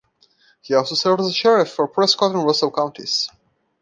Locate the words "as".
1.21-1.35